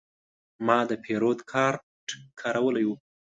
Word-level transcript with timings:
ما 0.65 0.77
د 0.89 0.91
پیرود 1.03 1.39
کارت 1.51 1.83
کارولی 2.41 2.83
و. 2.87 2.91